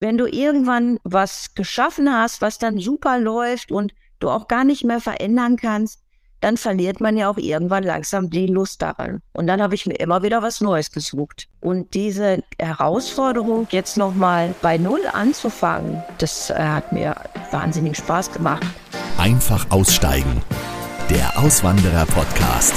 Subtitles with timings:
[0.00, 4.84] wenn du irgendwann was geschaffen hast, was dann super läuft und du auch gar nicht
[4.84, 6.00] mehr verändern kannst,
[6.40, 9.20] dann verliert man ja auch irgendwann langsam die Lust daran.
[9.32, 11.48] Und dann habe ich mir immer wieder was Neues gesucht.
[11.60, 17.14] Und diese Herausforderung, jetzt nochmal bei Null anzufangen, das äh, hat mir
[17.50, 18.66] wahnsinnig Spaß gemacht.
[19.18, 20.42] Einfach aussteigen.
[21.10, 22.74] Der Auswanderer-Podcast.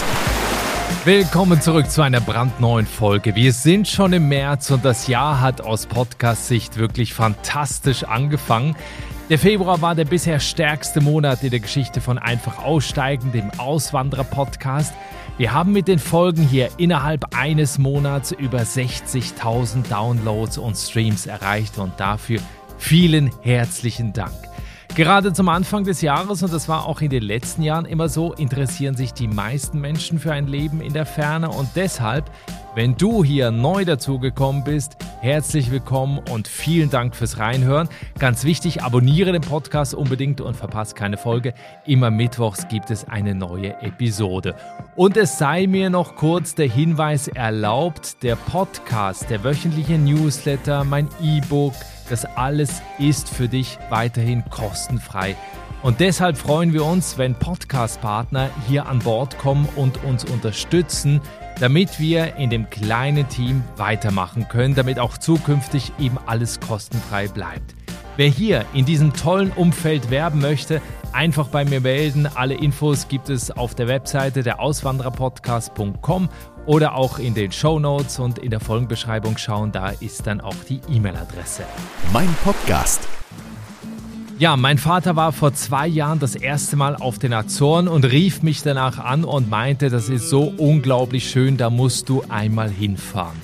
[1.06, 3.36] Willkommen zurück zu einer brandneuen Folge.
[3.36, 8.74] Wir sind schon im März und das Jahr hat aus Podcast-Sicht wirklich fantastisch angefangen.
[9.30, 14.94] Der Februar war der bisher stärkste Monat in der Geschichte von Einfach Aussteigen, dem Auswanderer-Podcast.
[15.38, 21.80] Wir haben mit den Folgen hier innerhalb eines Monats über 60.000 Downloads und Streams erreicht
[21.80, 22.40] und dafür
[22.78, 24.53] vielen herzlichen Dank.
[24.96, 28.32] Gerade zum Anfang des Jahres, und das war auch in den letzten Jahren immer so,
[28.32, 31.50] interessieren sich die meisten Menschen für ein Leben in der Ferne.
[31.50, 32.30] Und deshalb,
[32.76, 37.90] wenn du hier neu dazugekommen bist, herzlich willkommen und vielen Dank fürs Reinhören.
[38.20, 41.56] Ganz wichtig, abonniere den Podcast unbedingt und verpasse keine Folge.
[41.88, 44.54] Immer mittwochs gibt es eine neue Episode.
[44.96, 51.10] Und es sei mir noch kurz der Hinweis erlaubt, der Podcast, der wöchentliche Newsletter, mein
[51.20, 51.74] E-Book,
[52.10, 55.36] das alles ist für dich weiterhin kostenfrei.
[55.82, 61.20] Und deshalb freuen wir uns, wenn Podcast-Partner hier an Bord kommen und uns unterstützen,
[61.60, 67.76] damit wir in dem kleinen Team weitermachen können, damit auch zukünftig eben alles kostenfrei bleibt.
[68.16, 70.82] Wer hier in diesem tollen Umfeld werben möchte,
[71.14, 72.28] einfach bei mir melden.
[72.28, 76.30] Alle Infos gibt es auf der Webseite der Auswandererpodcast.com
[76.66, 79.72] oder auch in den Show Notes und in der Folgenbeschreibung schauen.
[79.72, 81.64] Da ist dann auch die E-Mail-Adresse.
[82.12, 83.08] Mein Podcast.
[84.40, 88.42] Ja, mein Vater war vor zwei Jahren das erste Mal auf den Azoren und rief
[88.42, 93.42] mich danach an und meinte, das ist so unglaublich schön, da musst du einmal hinfahren.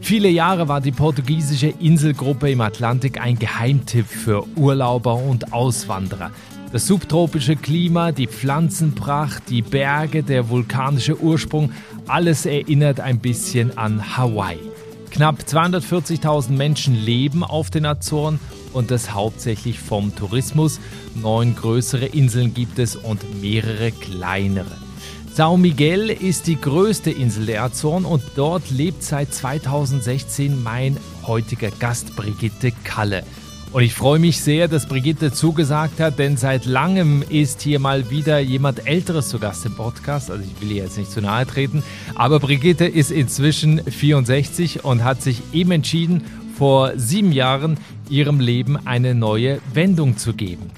[0.00, 6.30] Viele Jahre war die portugiesische Inselgruppe im Atlantik ein Geheimtipp für Urlauber und Auswanderer.
[6.72, 11.70] Das subtropische Klima, die Pflanzenpracht, die Berge, der vulkanische Ursprung,
[12.06, 14.58] alles erinnert ein bisschen an Hawaii.
[15.10, 18.40] Knapp 240.000 Menschen leben auf den Azoren
[18.72, 20.80] und das hauptsächlich vom Tourismus.
[21.14, 24.78] Neun größere Inseln gibt es und mehrere kleinere.
[25.36, 30.96] São Miguel ist die größte Insel der Azoren und dort lebt seit 2016 mein
[31.26, 33.24] heutiger Gast Brigitte Kalle.
[33.72, 38.10] Und ich freue mich sehr, dass Brigitte zugesagt hat, denn seit langem ist hier mal
[38.10, 40.30] wieder jemand Älteres zu Gast im Podcast.
[40.30, 41.82] Also ich will ihr jetzt nicht zu nahe treten,
[42.14, 46.22] aber Brigitte ist inzwischen 64 und hat sich eben entschieden,
[46.54, 47.78] vor sieben Jahren
[48.10, 50.70] ihrem Leben eine neue Wendung zu geben.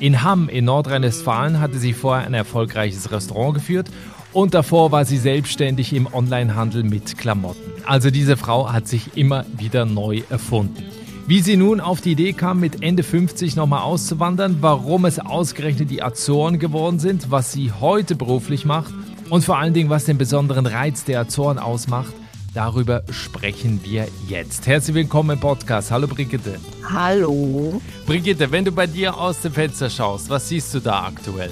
[0.00, 3.90] In Hamm in Nordrhein-Westfalen hatte sie vorher ein erfolgreiches Restaurant geführt
[4.32, 7.70] und davor war sie selbstständig im Onlinehandel mit Klamotten.
[7.86, 10.93] Also diese Frau hat sich immer wieder neu erfunden.
[11.26, 15.88] Wie sie nun auf die Idee kam, mit Ende 50 nochmal auszuwandern, warum es ausgerechnet
[15.88, 18.92] die Azoren geworden sind, was sie heute beruflich macht
[19.30, 22.12] und vor allen Dingen, was den besonderen Reiz der Azoren ausmacht,
[22.52, 24.66] darüber sprechen wir jetzt.
[24.66, 25.90] Herzlich willkommen im Podcast.
[25.90, 26.60] Hallo Brigitte.
[26.92, 27.80] Hallo.
[28.04, 31.50] Brigitte, wenn du bei dir aus dem Fenster schaust, was siehst du da aktuell?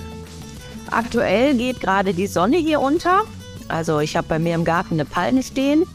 [0.90, 3.22] Aktuell geht gerade die Sonne hier unter.
[3.68, 5.86] Also ich habe bei mir im Garten eine Palme stehen.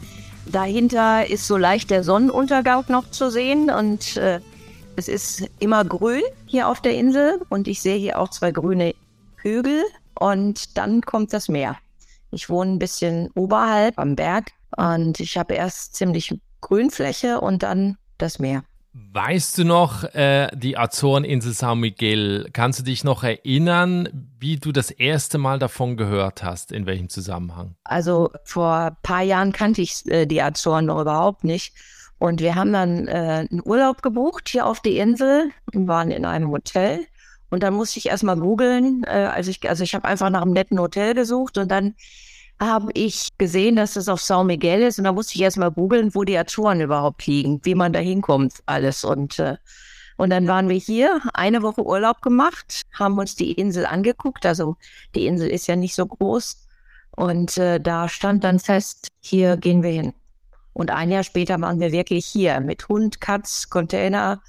[0.52, 4.40] Dahinter ist so leicht der Sonnenuntergang noch zu sehen und äh,
[4.96, 8.94] es ist immer grün hier auf der Insel und ich sehe hier auch zwei grüne
[9.36, 9.84] Hügel
[10.18, 11.76] und dann kommt das Meer.
[12.30, 17.96] Ich wohne ein bisschen oberhalb am Berg und ich habe erst ziemlich Grünfläche und dann
[18.16, 18.64] das Meer.
[18.92, 24.08] Weißt du noch, äh, die Azoreninsel San Miguel, kannst du dich noch erinnern,
[24.40, 27.76] wie du das erste Mal davon gehört hast, in welchem Zusammenhang?
[27.84, 31.74] Also vor ein paar Jahren kannte ich äh, die Azoren noch überhaupt nicht.
[32.18, 36.24] Und wir haben dann äh, einen Urlaub gebucht hier auf die Insel und waren in
[36.24, 37.06] einem Hotel.
[37.50, 39.04] Und dann musste ich erstmal googeln.
[39.04, 41.94] Äh, also ich, also ich habe einfach nach einem netten Hotel gesucht und dann
[42.60, 46.14] habe ich gesehen, dass das auf São Miguel ist und da musste ich erstmal googeln,
[46.14, 49.04] wo die Azoren überhaupt liegen, wie man da hinkommt, alles.
[49.04, 49.56] Und, äh,
[50.16, 54.44] und dann waren wir hier, eine Woche Urlaub gemacht, haben uns die Insel angeguckt.
[54.44, 54.76] Also
[55.14, 56.66] die Insel ist ja nicht so groß.
[57.12, 60.12] Und äh, da stand dann fest, hier gehen wir hin.
[60.72, 64.42] Und ein Jahr später waren wir wirklich hier mit Hund, Katz, Container,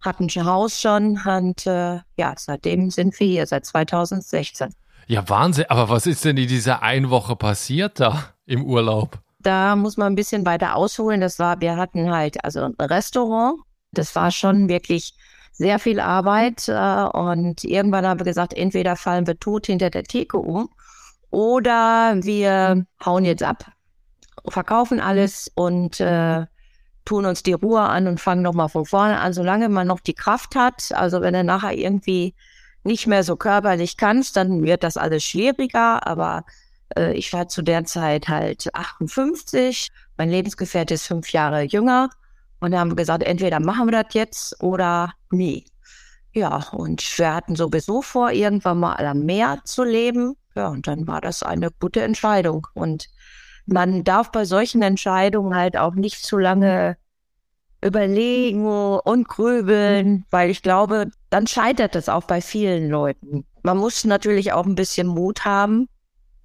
[0.00, 1.20] hatten ein Haus schon.
[1.24, 4.72] Und äh, ja, seitdem sind wir hier, seit 2016.
[5.06, 5.66] Ja, Wahnsinn.
[5.68, 9.18] Aber was ist denn in dieser einen Woche passiert da im Urlaub?
[9.38, 11.20] Da muss man ein bisschen weiter ausholen.
[11.20, 13.60] Das war, wir hatten halt also ein Restaurant.
[13.92, 15.14] Das war schon wirklich
[15.52, 16.68] sehr viel Arbeit.
[16.68, 20.68] Äh, und irgendwann haben wir gesagt, entweder fallen wir tot hinter der Theke um
[21.30, 23.64] oder wir hauen jetzt ab,
[24.48, 26.46] verkaufen alles und äh,
[27.04, 30.14] tun uns die Ruhe an und fangen nochmal von vorne an, solange man noch die
[30.14, 30.92] Kraft hat.
[30.92, 32.34] Also wenn du nachher irgendwie
[32.86, 36.06] nicht mehr so körperlich kannst, dann wird das alles schwieriger.
[36.06, 36.44] Aber
[36.96, 39.88] äh, ich war zu der Zeit halt 58.
[40.16, 42.10] Mein Lebensgefährte ist fünf Jahre jünger.
[42.60, 45.66] Und da haben wir gesagt, entweder machen wir das jetzt oder nie.
[46.32, 50.36] Ja, und wir hatten sowieso vor, irgendwann mal am Meer zu leben.
[50.54, 52.66] Ja, und dann war das eine gute Entscheidung.
[52.74, 53.08] Und
[53.66, 56.96] man darf bei solchen Entscheidungen halt auch nicht zu lange
[57.82, 63.44] überlegen und grübeln, weil ich glaube, dann scheitert es auch bei vielen Leuten.
[63.62, 65.88] Man muss natürlich auch ein bisschen Mut haben,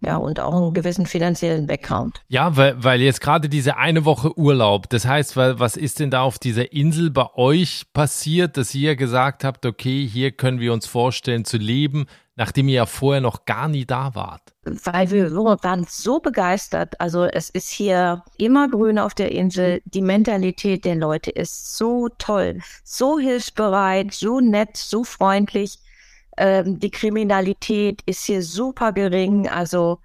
[0.04, 2.22] ja, und auch einen gewissen finanziellen Background.
[2.28, 6.22] Ja, weil, weil jetzt gerade diese eine Woche Urlaub, das heißt, was ist denn da
[6.22, 10.88] auf dieser Insel bei euch passiert, dass ihr gesagt habt, okay, hier können wir uns
[10.88, 14.42] vorstellen zu leben, nachdem ihr ja vorher noch gar nie da wart?
[14.64, 17.00] Weil wir waren so begeistert.
[17.00, 19.82] Also es ist hier immer grün auf der Insel.
[19.86, 25.80] Die Mentalität der Leute ist so toll, so hilfsbereit, so nett, so freundlich.
[26.38, 29.50] Ähm, die Kriminalität ist hier super gering.
[29.50, 30.00] Also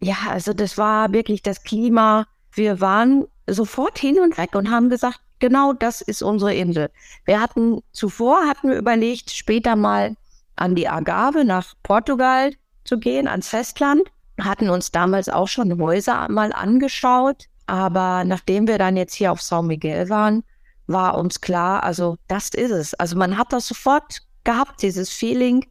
[0.00, 2.26] ja, also das war wirklich das Klima.
[2.52, 6.90] Wir waren sofort hin und weg und haben gesagt, genau das ist unsere Insel.
[7.24, 10.16] Wir hatten zuvor hatten wir überlegt, später mal
[10.62, 12.52] an die Agave nach Portugal
[12.84, 14.02] zu gehen, ans Festland.
[14.40, 17.46] Hatten uns damals auch schon Häuser mal angeschaut.
[17.66, 20.44] Aber nachdem wir dann jetzt hier auf São Miguel waren,
[20.86, 22.94] war uns klar, also das ist es.
[22.94, 25.66] Also man hat das sofort gehabt, dieses Feeling,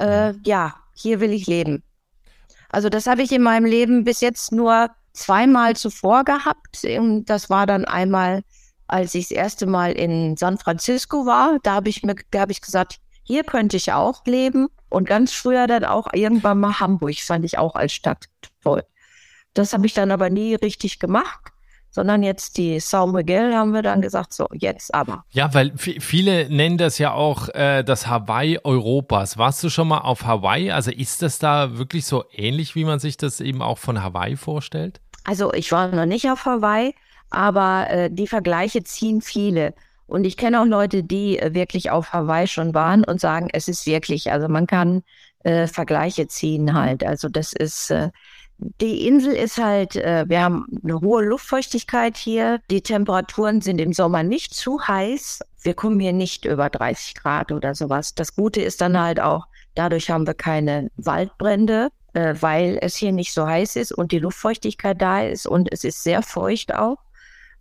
[0.00, 1.82] äh, ja, hier will ich leben.
[2.68, 6.84] Also das habe ich in meinem Leben bis jetzt nur zweimal zuvor gehabt.
[6.84, 8.42] Und das war dann einmal,
[8.86, 11.58] als ich das erste Mal in San Francisco war.
[11.62, 14.68] Da habe ich mir, da habe ich gesagt, hier könnte ich auch leben.
[14.88, 18.26] Und ganz früher dann auch irgendwann mal Hamburg, fand ich auch als Stadt
[18.62, 18.84] toll.
[19.52, 21.52] Das habe ich dann aber nie richtig gemacht
[21.96, 25.24] sondern jetzt die São Miguel haben wir dann gesagt, so jetzt aber.
[25.30, 29.38] Ja, weil viele nennen das ja auch äh, das Hawaii Europas.
[29.38, 30.70] Warst du schon mal auf Hawaii?
[30.70, 34.36] Also ist das da wirklich so ähnlich, wie man sich das eben auch von Hawaii
[34.36, 35.00] vorstellt?
[35.24, 36.94] Also ich war noch nicht auf Hawaii,
[37.30, 39.72] aber äh, die Vergleiche ziehen viele.
[40.06, 43.68] Und ich kenne auch Leute, die äh, wirklich auf Hawaii schon waren und sagen, es
[43.68, 45.02] ist wirklich, also man kann
[45.44, 47.04] äh, Vergleiche ziehen halt.
[47.04, 48.10] Also das ist, äh,
[48.58, 52.60] die Insel ist halt, äh, wir haben eine hohe Luftfeuchtigkeit hier.
[52.70, 55.40] Die Temperaturen sind im Sommer nicht zu heiß.
[55.62, 58.14] Wir kommen hier nicht über 30 Grad oder sowas.
[58.14, 63.12] Das Gute ist dann halt auch, dadurch haben wir keine Waldbrände, äh, weil es hier
[63.12, 66.96] nicht so heiß ist und die Luftfeuchtigkeit da ist und es ist sehr feucht auch.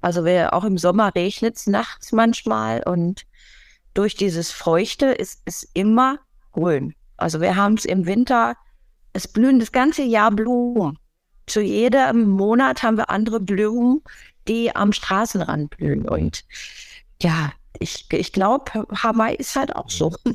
[0.06, 3.24] Also wir, auch im Sommer regnet es nachts manchmal und
[3.96, 6.20] durch dieses Feuchte ist es immer
[6.52, 6.94] grün.
[7.18, 8.56] Also wir haben es im Winter,
[9.14, 11.00] es blühen das ganze Jahr Blumen.
[11.48, 14.04] Zu jedem Monat haben wir andere Blumen,
[14.48, 16.08] die am Straßenrand blühen.
[16.08, 16.46] Und
[17.20, 20.16] ja, ich, ich glaube, Hawaii ist halt auch so.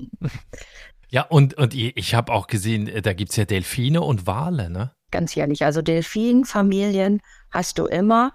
[1.13, 4.71] Ja, und, und ich habe auch gesehen, äh, da gibt es ja Delfine und Wale,
[4.71, 4.93] ne?
[5.11, 7.21] Ganz ehrlich, also Delfinfamilien
[7.51, 8.33] hast du immer.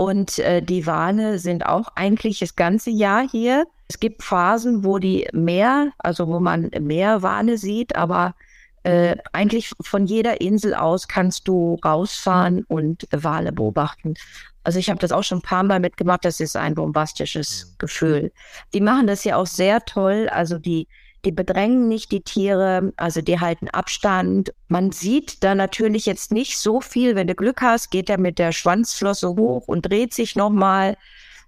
[0.00, 3.66] Und äh, die Wale sind auch eigentlich das ganze Jahr hier.
[3.88, 8.36] Es gibt Phasen, wo die mehr, also wo man mehr Wale sieht, aber
[8.84, 14.14] äh, eigentlich von jeder Insel aus kannst du rausfahren und Wale beobachten.
[14.62, 16.24] Also ich habe das auch schon ein paar Mal mitgemacht.
[16.24, 18.30] Das ist ein bombastisches Gefühl.
[18.74, 20.28] Die machen das ja auch sehr toll.
[20.30, 20.86] Also die
[21.24, 24.52] die bedrängen nicht die Tiere, also die halten Abstand.
[24.68, 27.16] Man sieht da natürlich jetzt nicht so viel.
[27.16, 30.96] Wenn du Glück hast, geht er mit der Schwanzflosse hoch und dreht sich nochmal.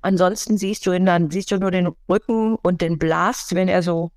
[0.02, 3.82] Ansonsten siehst du ihn dann, siehst du nur den Rücken und den Blast, wenn er
[3.82, 4.10] so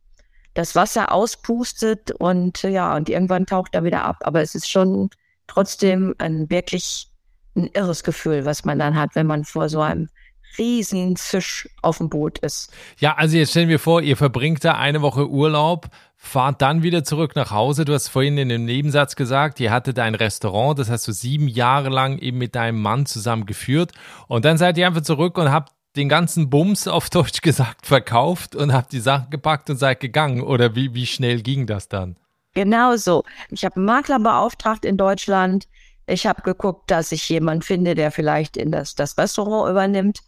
[0.53, 4.17] das Wasser auspustet und ja, und irgendwann taucht er wieder ab.
[4.21, 5.09] Aber es ist schon
[5.47, 7.09] trotzdem ein wirklich
[7.55, 10.09] ein irres Gefühl, was man dann hat, wenn man vor so einem
[10.57, 12.71] Riesenfisch auf dem Boot ist.
[12.99, 17.03] Ja, also jetzt stellen wir vor, ihr verbringt da eine Woche Urlaub, fahrt dann wieder
[17.03, 17.85] zurück nach Hause.
[17.85, 21.47] Du hast vorhin in dem Nebensatz gesagt, ihr hattet ein Restaurant, das hast du sieben
[21.47, 23.91] Jahre lang eben mit deinem Mann zusammen geführt.
[24.27, 28.55] Und dann seid ihr einfach zurück und habt den ganzen Bums auf Deutsch gesagt verkauft
[28.55, 30.41] und habt die Sachen gepackt und seid gegangen.
[30.41, 32.15] Oder wie, wie schnell ging das dann?
[32.53, 33.23] Genau so.
[33.49, 35.67] Ich habe einen Makler beauftragt in Deutschland.
[36.05, 40.21] Ich habe geguckt, dass ich jemanden finde, der vielleicht in das, das Restaurant übernimmt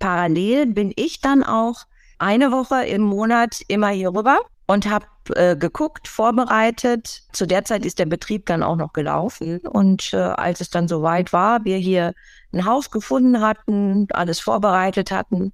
[0.00, 1.84] parallel bin ich dann auch
[2.18, 7.22] eine Woche im Monat immer hier rüber und habe äh, geguckt, vorbereitet.
[7.32, 9.58] Zu der Zeit ist der Betrieb dann auch noch gelaufen.
[9.58, 12.14] Und äh, als es dann soweit war, wir hier
[12.52, 15.52] ein Haus gefunden hatten, alles vorbereitet hatten,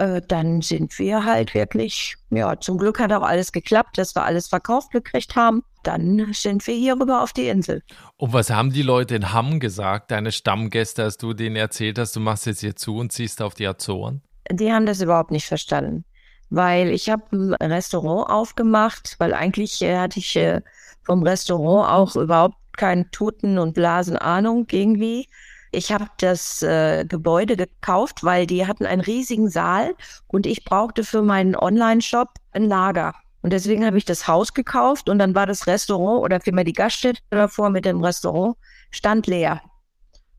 [0.00, 4.24] äh, dann sind wir halt wirklich, ja, zum Glück hat auch alles geklappt, dass wir
[4.24, 5.62] alles verkauft gekriegt haben.
[5.82, 7.82] Dann sind wir hier rüber auf die Insel.
[8.16, 12.16] Und was haben die Leute in Hamm gesagt, deine Stammgäste, als du denen erzählt hast,
[12.16, 14.22] du machst jetzt hier zu und ziehst auf die Azoren?
[14.50, 16.04] Die haben das überhaupt nicht verstanden,
[16.48, 20.62] weil ich habe ein Restaurant aufgemacht, weil eigentlich äh, hatte ich äh,
[21.02, 25.28] vom Restaurant auch überhaupt keinen Tuten und Blasen Ahnung irgendwie.
[25.72, 29.94] Ich habe das äh, Gebäude gekauft, weil die hatten einen riesigen Saal
[30.26, 33.14] und ich brauchte für meinen Online-Shop ein Lager.
[33.42, 36.72] Und deswegen habe ich das Haus gekauft und dann war das Restaurant oder vielmehr die
[36.72, 38.56] Gaststätte davor mit dem Restaurant
[38.90, 39.60] stand leer.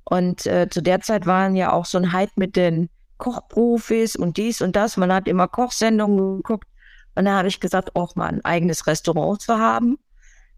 [0.03, 4.37] Und äh, zu der Zeit waren ja auch so ein Hype mit den Kochprofis und
[4.37, 4.97] dies und das.
[4.97, 6.67] Man hat immer Kochsendungen geguckt.
[7.15, 9.97] Und dann habe ich gesagt, auch mal ein eigenes Restaurant zu haben.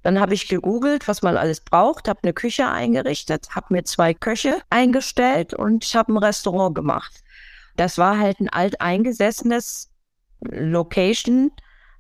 [0.04, 4.14] Dann habe ich gegoogelt, was man alles braucht, habe eine Küche eingerichtet, habe mir zwei
[4.14, 7.24] Köche eingestellt und ich habe ein Restaurant gemacht.
[7.78, 9.90] Das war halt ein alteingesessenes
[10.42, 11.52] Location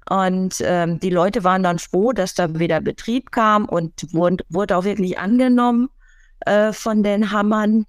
[0.10, 4.77] und ähm, die Leute waren dann froh, dass da wieder Betrieb kam und wurde, wurde
[4.77, 5.89] auch wirklich angenommen
[6.41, 7.86] äh, von den Hammern.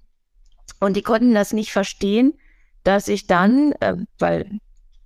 [0.79, 2.33] Und die konnten das nicht verstehen,
[2.83, 4.59] dass ich dann, äh, weil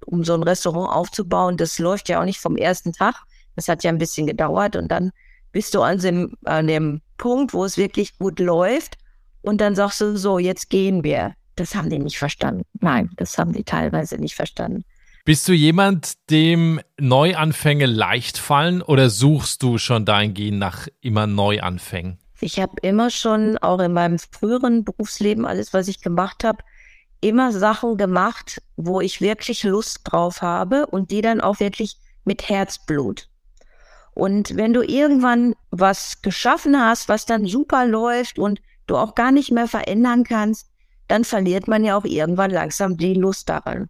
[0.06, 3.24] um so ein Restaurant aufzubauen, das läuft ja auch nicht vom ersten Tag,
[3.60, 5.12] das hat ja ein bisschen gedauert und dann
[5.52, 8.98] bist du an dem, an dem Punkt, wo es wirklich gut läuft
[9.42, 11.34] und dann sagst du so, jetzt gehen wir.
[11.58, 12.64] Das haben die nicht verstanden.
[12.80, 14.86] Nein, das haben die teilweise nicht verstanden.
[15.26, 21.28] Bist du jemand, dem Neuanfänge leicht fallen oder suchst du schon dein Gehen nach immer
[21.28, 22.18] Neuanfängen?
[22.40, 26.64] Ich habe immer schon, auch in meinem früheren Berufsleben, alles, was ich gemacht habe,
[27.20, 32.48] immer Sachen gemacht, wo ich wirklich Lust drauf habe und die dann auch wirklich mit
[32.48, 33.29] Herzblut.
[34.14, 39.32] Und wenn du irgendwann was geschaffen hast, was dann super läuft und du auch gar
[39.32, 40.70] nicht mehr verändern kannst,
[41.08, 43.90] dann verliert man ja auch irgendwann langsam die Lust daran.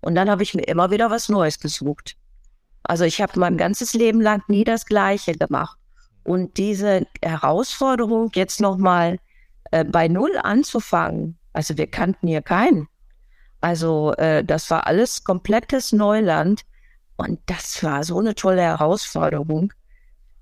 [0.00, 2.16] Und dann habe ich mir immer wieder was Neues gesucht.
[2.82, 5.78] Also ich habe mein ganzes Leben lang nie das Gleiche gemacht.
[6.24, 9.18] Und diese Herausforderung, jetzt nochmal
[9.70, 12.88] äh, bei Null anzufangen, also wir kannten hier keinen.
[13.60, 16.62] Also äh, das war alles komplettes Neuland.
[17.16, 19.72] Und das war so eine tolle Herausforderung.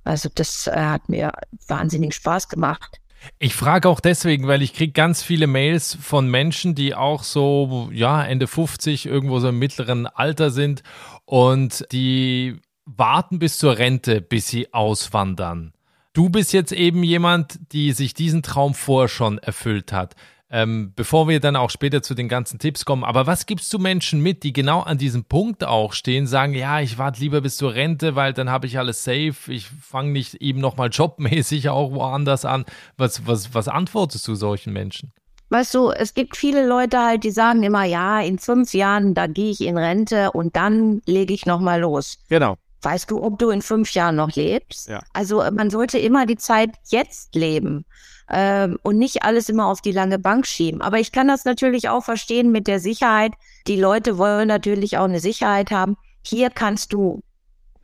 [0.04, 1.32] Also das äh, hat mir
[1.68, 2.98] wahnsinnig Spaß gemacht.
[3.38, 7.88] Ich frage auch deswegen, weil ich kriege ganz viele Mails von Menschen, die auch so,
[7.92, 10.82] ja, Ende 50, irgendwo so im mittleren Alter sind
[11.24, 15.72] und die warten bis zur Rente, bis sie auswandern.
[16.14, 20.16] Du bist jetzt eben jemand, die sich diesen Traum vorher schon erfüllt hat
[20.52, 23.04] ähm, bevor wir dann auch später zu den ganzen Tipps kommen.
[23.04, 26.80] Aber was gibst du Menschen mit, die genau an diesem Punkt auch stehen, sagen, ja,
[26.80, 30.34] ich warte lieber bis zur Rente, weil dann habe ich alles safe, ich fange nicht
[30.34, 32.66] eben nochmal jobmäßig auch woanders an.
[32.98, 35.12] Was, was, was antwortest du solchen Menschen?
[35.48, 39.26] Weißt du, es gibt viele Leute halt, die sagen immer, ja, in fünf Jahren, da
[39.26, 42.18] gehe ich in Rente und dann lege ich nochmal los.
[42.28, 42.56] Genau.
[42.82, 44.88] Weißt du, ob du in fünf Jahren noch lebst?
[44.88, 45.00] Ja.
[45.12, 47.86] Also man sollte immer die Zeit jetzt leben
[48.32, 50.80] ähm, und nicht alles immer auf die lange Bank schieben.
[50.80, 53.32] Aber ich kann das natürlich auch verstehen mit der Sicherheit.
[53.66, 55.96] Die Leute wollen natürlich auch eine Sicherheit haben.
[56.22, 57.22] Hier kannst du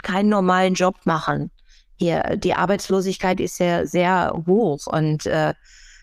[0.02, 1.50] keinen normalen Job machen.
[1.96, 5.52] Hier, die Arbeitslosigkeit ist ja sehr hoch und äh,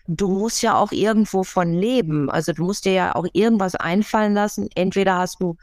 [0.06, 2.30] du musst ja auch irgendwo von leben.
[2.30, 4.68] Also du musst dir ja auch irgendwas einfallen lassen.
[4.74, 5.56] Entweder hast du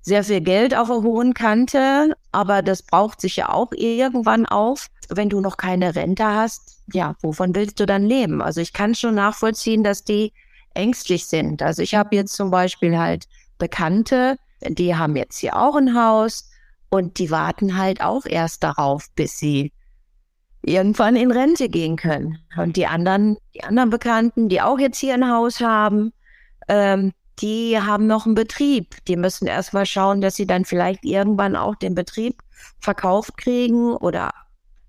[0.00, 4.88] sehr viel Geld auf der hohen Kante, aber das braucht sich ja auch irgendwann auf.
[5.10, 8.42] Wenn du noch keine Rente hast, ja, wovon willst du dann leben?
[8.42, 10.32] Also ich kann schon nachvollziehen, dass die
[10.74, 11.62] ängstlich sind.
[11.62, 13.26] Also ich habe jetzt zum Beispiel halt
[13.58, 14.36] Bekannte,
[14.68, 16.50] die haben jetzt hier auch ein Haus
[16.90, 19.72] und die warten halt auch erst darauf, bis sie
[20.62, 22.38] irgendwann in Rente gehen können.
[22.56, 26.12] Und die anderen, die anderen Bekannten, die auch jetzt hier ein Haus haben,
[26.68, 28.96] ähm, die haben noch einen Betrieb.
[29.06, 32.40] Die müssen erstmal schauen, dass sie dann vielleicht irgendwann auch den Betrieb
[32.78, 34.30] verkauft kriegen oder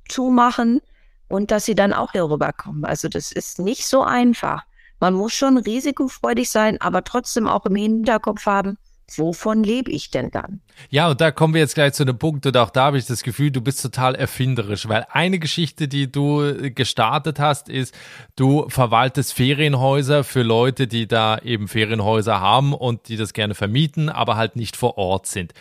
[0.10, 0.82] zumachen
[1.28, 2.86] und dass sie dann auch hier rüberkommen.
[2.86, 4.64] Also das ist nicht so einfach.
[5.00, 8.78] Man muss schon risikofreudig sein, aber trotzdem auch im Hinterkopf haben,
[9.18, 10.62] wovon lebe ich denn dann?
[10.90, 13.06] Ja, und da kommen wir jetzt gleich zu einem Punkt und auch da habe ich
[13.06, 17.94] das Gefühl, du bist total erfinderisch, weil eine Geschichte, die du gestartet hast, ist,
[18.36, 24.10] du verwaltest Ferienhäuser für Leute, die da eben Ferienhäuser haben und die das gerne vermieten,
[24.10, 25.54] aber halt nicht vor Ort sind.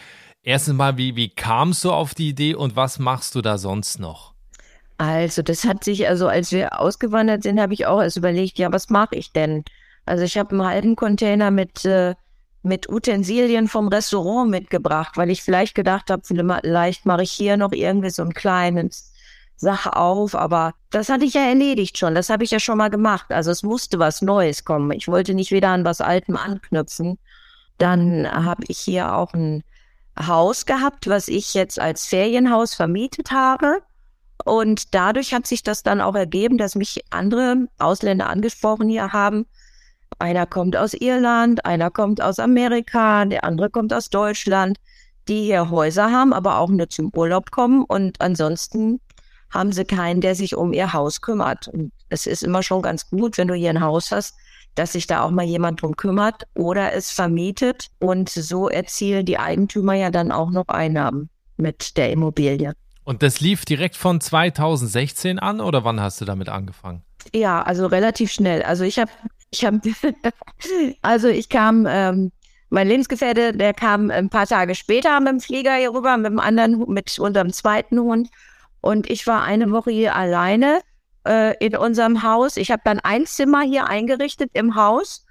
[0.43, 3.99] Erstens mal, wie, wie kamst du auf die Idee und was machst du da sonst
[3.99, 4.34] noch?
[4.99, 8.73] Also, das hat sich, also als wir ausgewandert sind, habe ich auch erst überlegt, ja,
[8.73, 9.65] was mache ich denn?
[10.07, 12.15] Also ich habe einen halben Container mit äh,
[12.65, 17.73] mit Utensilien vom Restaurant mitgebracht, weil ich vielleicht gedacht habe, vielleicht mache ich hier noch
[17.73, 19.13] irgendwie so ein kleines
[19.57, 22.89] Sache auf, aber das hatte ich ja erledigt schon, das habe ich ja schon mal
[22.89, 23.27] gemacht.
[23.29, 24.91] Also es musste was Neues kommen.
[24.93, 27.19] Ich wollte nicht wieder an was Altem anknüpfen.
[27.77, 29.63] Dann habe ich hier auch ein
[30.19, 33.83] Haus gehabt, was ich jetzt als Ferienhaus vermietet habe.
[34.45, 39.47] Und dadurch hat sich das dann auch ergeben, dass mich andere Ausländer angesprochen hier haben.
[40.19, 44.79] Einer kommt aus Irland, einer kommt aus Amerika, der andere kommt aus Deutschland,
[45.29, 47.85] die hier Häuser haben, aber auch nur zum Urlaub kommen.
[47.85, 49.00] Und ansonsten
[49.50, 51.69] haben sie keinen, der sich um ihr Haus kümmert.
[51.69, 54.35] Und es ist immer schon ganz gut, wenn du hier ein Haus hast,
[54.75, 57.88] dass sich da auch mal jemand drum kümmert oder es vermietet.
[58.00, 62.75] Und so erzielen die Eigentümer ja dann auch noch Einnahmen mit der Immobilie.
[63.04, 67.02] Und das lief direkt von 2016 an oder wann hast du damit angefangen?
[67.34, 68.62] Ja, also relativ schnell.
[68.62, 69.11] Also ich habe,
[69.50, 69.80] ich habe,
[71.02, 72.32] also ich kam, ähm,
[72.70, 76.40] mein Lebensgefährte, der kam ein paar Tage später mit dem Flieger hier rüber, mit dem
[76.40, 78.30] anderen, mit unserem zweiten Hund.
[78.80, 80.80] Und ich war eine Woche hier alleine
[81.26, 82.56] äh, in unserem Haus.
[82.56, 85.25] Ich habe dann ein Zimmer hier eingerichtet im Haus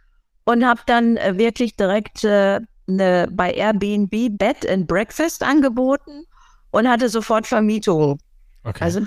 [0.45, 6.25] und habe dann äh, wirklich direkt äh, eine, bei Airbnb Bed and Breakfast angeboten
[6.73, 8.19] und hatte sofort Vermietung.
[8.63, 8.83] Okay.
[8.83, 9.01] Also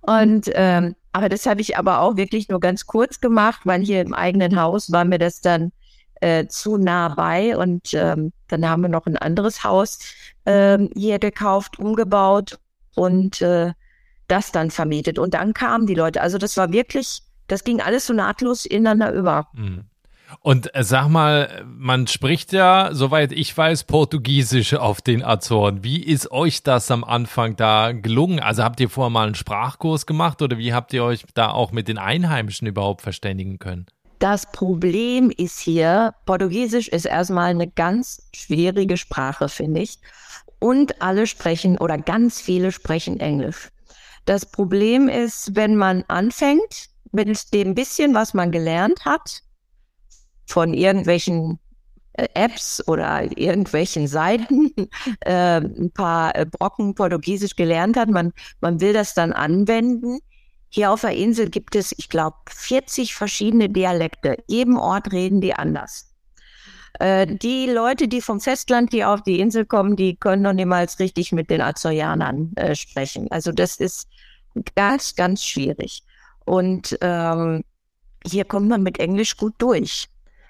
[0.00, 4.00] und ähm, aber das habe ich aber auch wirklich nur ganz kurz gemacht, weil hier
[4.00, 5.72] im eigenen Haus war mir das dann
[6.20, 9.98] äh, zu nah bei und ähm, dann haben wir noch ein anderes Haus
[10.46, 12.58] ähm, hier gekauft, umgebaut
[12.94, 13.72] und äh,
[14.26, 15.18] das dann vermietet.
[15.18, 16.22] Und dann kamen die Leute.
[16.22, 19.48] Also das war wirklich, das ging alles so nahtlos ineinander über.
[19.52, 19.84] Mhm.
[20.40, 25.82] Und äh, sag mal, man spricht ja, soweit ich weiß, Portugiesisch auf den Azoren.
[25.82, 28.40] Wie ist euch das am Anfang da gelungen?
[28.40, 31.72] Also habt ihr vorher mal einen Sprachkurs gemacht oder wie habt ihr euch da auch
[31.72, 33.86] mit den Einheimischen überhaupt verständigen können?
[34.18, 39.98] Das Problem ist hier, Portugiesisch ist erstmal eine ganz schwierige Sprache, finde ich.
[40.58, 43.70] Und alle sprechen oder ganz viele sprechen Englisch.
[44.24, 49.42] Das Problem ist, wenn man anfängt mit dem bisschen, was man gelernt hat,
[50.48, 51.58] von irgendwelchen
[52.14, 54.72] äh, Apps oder irgendwelchen Seiten
[55.20, 58.08] äh, ein paar äh, Brocken Portugiesisch gelernt hat.
[58.08, 60.18] Man, man will das dann anwenden.
[60.70, 64.36] Hier auf der Insel gibt es, ich glaube, 40 verschiedene Dialekte.
[64.48, 66.14] Jedem Ort reden die anders.
[66.98, 70.98] Äh, die Leute, die vom Festland hier auf die Insel kommen, die können noch niemals
[70.98, 73.30] richtig mit den Azoianern äh, sprechen.
[73.30, 74.08] Also das ist
[74.74, 76.02] ganz, ganz schwierig.
[76.44, 77.62] Und ähm,
[78.26, 80.08] hier kommt man mit Englisch gut durch.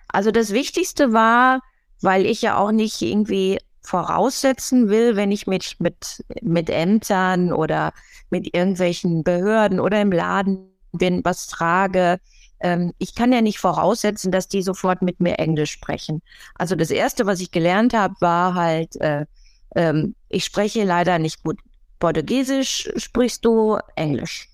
[0.08, 1.60] Also das Wichtigste war,
[2.00, 7.92] weil ich ja auch nicht irgendwie voraussetzen will, wenn ich mich mit, mit Ämtern oder
[8.30, 12.18] mit irgendwelchen Behörden oder im Laden bin, was frage.
[12.60, 16.22] Ähm, ich kann ja nicht voraussetzen, dass die sofort mit mir Englisch sprechen.
[16.54, 19.26] Also das Erste, was ich gelernt habe, war halt, äh,
[19.74, 21.58] ähm, ich spreche leider nicht gut
[21.98, 24.48] Portugiesisch, sprichst du Englisch.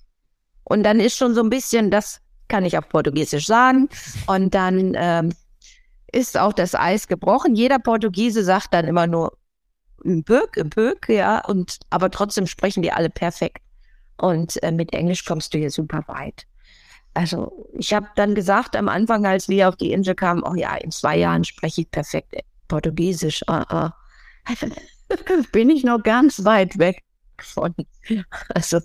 [0.63, 3.89] Und dann ist schon so ein bisschen, das kann ich auf Portugiesisch sagen.
[4.27, 5.33] Und dann ähm,
[6.15, 7.55] ist auch das Eis gebrochen.
[7.55, 9.37] Jeder Portugiese sagt dann immer nur
[10.03, 13.61] im Böck, im Böck, ja, und aber trotzdem sprechen die alle perfekt.
[14.17, 16.45] Und äh, mit Englisch kommst du hier super weit.
[17.13, 20.75] Also ich habe dann gesagt am Anfang, als wir auf die Insel kamen, oh ja,
[20.75, 22.33] in zwei Jahren spreche ich perfekt
[22.69, 23.43] Portugiesisch.
[23.49, 23.89] Uh, uh.
[25.51, 27.03] Bin ich noch ganz weit weg
[27.41, 27.75] von.
[28.53, 28.79] Also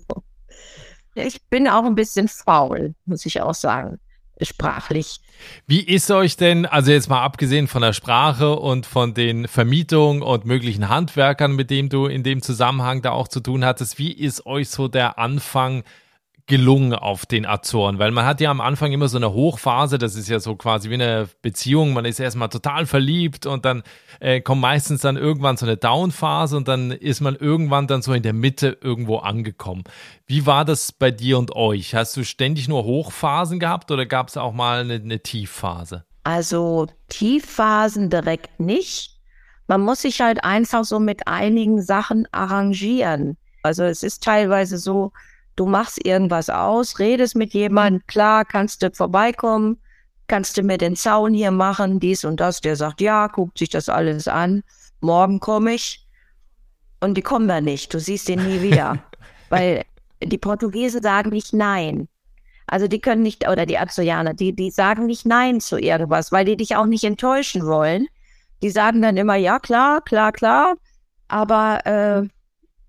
[1.15, 3.99] ich bin auch ein bisschen faul, muss ich auch sagen
[4.45, 5.19] sprachlich.
[5.67, 10.21] Wie ist euch denn, also jetzt mal abgesehen von der Sprache und von den Vermietungen
[10.21, 14.11] und möglichen Handwerkern, mit denen du in dem Zusammenhang da auch zu tun hattest, wie
[14.11, 15.83] ist euch so der Anfang
[16.51, 17.97] gelungen auf den Azoren?
[17.97, 20.89] Weil man hat ja am Anfang immer so eine Hochphase, das ist ja so quasi
[20.89, 23.83] wie eine Beziehung, man ist erstmal total verliebt und dann
[24.19, 28.11] äh, kommt meistens dann irgendwann so eine Downphase und dann ist man irgendwann dann so
[28.11, 29.85] in der Mitte irgendwo angekommen.
[30.27, 31.95] Wie war das bei dir und euch?
[31.95, 36.03] Hast du ständig nur Hochphasen gehabt oder gab es auch mal eine, eine Tiefphase?
[36.25, 39.17] Also Tiefphasen direkt nicht.
[39.67, 43.37] Man muss sich halt einfach so mit einigen Sachen arrangieren.
[43.63, 45.13] Also es ist teilweise so,
[45.55, 49.77] du machst irgendwas aus, redest mit jemandem, klar, kannst du vorbeikommen,
[50.27, 52.61] kannst du mir den Zaun hier machen, dies und das.
[52.61, 54.63] Der sagt, ja, guckt sich das alles an.
[55.01, 56.07] Morgen komme ich.
[57.01, 57.93] Und die kommen da nicht.
[57.93, 59.03] Du siehst den nie wieder.
[59.49, 59.83] Weil
[60.23, 62.07] die Portugiesen sagen nicht nein.
[62.67, 66.45] Also die können nicht, oder die Azoianer, die, die sagen nicht nein zu irgendwas, weil
[66.45, 68.07] die dich auch nicht enttäuschen wollen.
[68.61, 70.75] Die sagen dann immer, ja, klar, klar, klar.
[71.27, 72.29] Aber äh,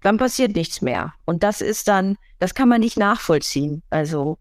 [0.02, 1.14] dann passiert nichts mehr.
[1.24, 3.82] Und das ist dann, das kann man nicht nachvollziehen.
[3.90, 4.38] Also,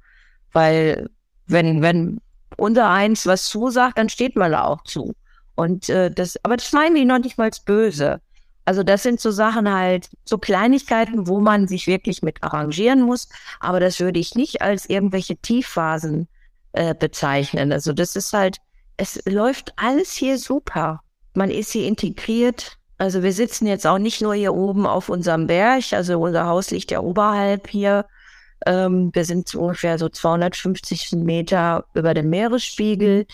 [0.51, 1.09] weil
[1.47, 2.19] wenn, wenn
[2.57, 5.13] unser eins was zusagt, dann steht man da auch zu.
[5.55, 8.21] Und äh, das, aber das meinen wir noch nicht mal böse.
[8.65, 13.27] Also das sind so Sachen halt, so Kleinigkeiten, wo man sich wirklich mit arrangieren muss.
[13.59, 16.27] Aber das würde ich nicht als irgendwelche Tiefphasen
[16.73, 17.71] äh, bezeichnen.
[17.71, 18.57] Also das ist halt,
[18.97, 21.01] es läuft alles hier super.
[21.33, 22.77] Man ist hier integriert.
[23.01, 26.69] Also wir sitzen jetzt auch nicht nur hier oben auf unserem Berg, also unser Haus
[26.69, 28.05] liegt ja oberhalb hier.
[28.67, 33.25] Ähm, wir sind so ungefähr so 250 Meter über dem Meeresspiegel.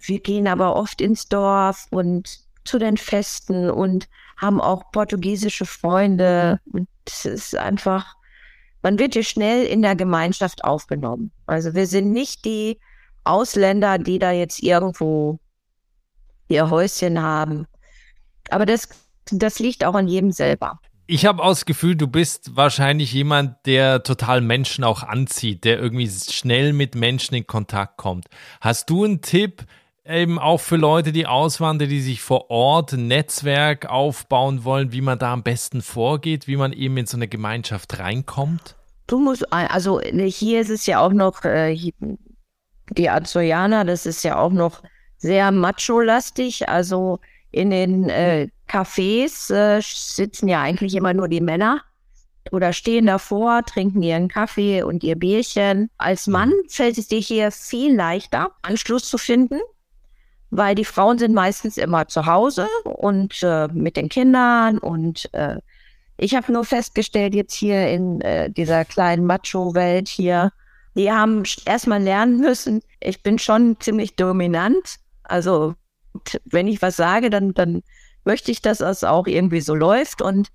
[0.00, 6.60] Wir gehen aber oft ins Dorf und zu den Festen und haben auch portugiesische Freunde.
[6.72, 8.14] Und es ist einfach,
[8.82, 11.32] man wird hier schnell in der Gemeinschaft aufgenommen.
[11.46, 12.78] Also wir sind nicht die
[13.24, 15.40] Ausländer, die da jetzt irgendwo
[16.46, 17.66] ihr Häuschen haben.
[18.50, 18.88] Aber das,
[19.32, 20.80] das liegt auch an jedem selber.
[21.08, 25.78] Ich habe auch das Gefühl, du bist wahrscheinlich jemand, der total Menschen auch anzieht, der
[25.78, 28.26] irgendwie schnell mit Menschen in Kontakt kommt.
[28.60, 29.66] Hast du einen Tipp,
[30.04, 35.00] eben auch für Leute, die auswandern, die sich vor Ort ein Netzwerk aufbauen wollen, wie
[35.00, 38.76] man da am besten vorgeht, wie man eben in so eine Gemeinschaft reinkommt?
[39.06, 41.92] Du musst, also hier ist es ja auch noch, äh,
[42.90, 44.82] die Azoianer, das ist ja auch noch
[45.18, 46.68] sehr macho-lastig.
[46.68, 51.82] Also in den äh, Cafés äh, sitzen ja eigentlich immer nur die Männer
[52.52, 55.90] oder stehen davor, trinken ihren Kaffee und ihr Bierchen.
[55.98, 59.58] Als Mann fällt es dir hier viel leichter, Anschluss zu finden
[60.50, 65.56] weil die Frauen sind meistens immer zu Hause und äh, mit den Kindern und äh,
[66.18, 70.50] ich habe nur festgestellt jetzt hier in äh, dieser kleinen Macho-Welt hier,
[70.94, 74.96] die haben erstmal lernen müssen, ich bin schon ziemlich dominant.
[75.24, 75.74] Also
[76.46, 77.82] wenn ich was sage, dann, dann
[78.26, 80.48] möchte ich, dass das auch irgendwie so läuft und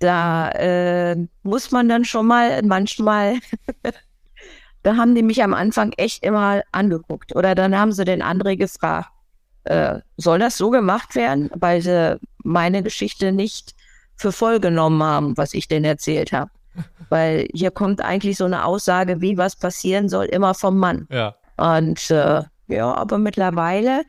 [0.00, 3.38] da äh, muss man dann schon mal manchmal,
[4.82, 8.56] da haben die mich am Anfang echt immer angeguckt oder dann haben sie den André
[8.56, 9.08] gefragt,
[9.64, 13.74] äh, soll das so gemacht werden, weil sie meine Geschichte nicht
[14.16, 16.50] für voll genommen haben, was ich denen erzählt habe.
[17.08, 21.06] Weil hier kommt eigentlich so eine Aussage, wie was passieren soll, immer vom Mann.
[21.10, 21.34] Ja.
[21.56, 24.02] Und äh, ja, aber mittlerweile